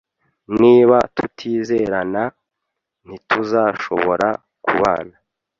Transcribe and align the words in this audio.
Niba 0.61 0.97
tutizerana, 1.15 2.23
ntituzashobora 3.05 4.29
kubana. 4.65 5.15